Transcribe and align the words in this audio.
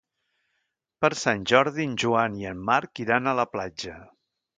Per 1.03 1.09
Sant 1.23 1.43
Jordi 1.51 1.85
en 1.89 1.93
Joan 2.03 2.39
i 2.39 2.47
en 2.53 2.63
Marc 2.71 3.03
iran 3.05 3.33
a 3.33 3.35
la 3.41 3.47
platja. 3.53 3.99